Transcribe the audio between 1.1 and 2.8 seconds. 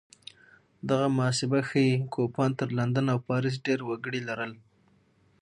محاسبه ښيي کوپان تر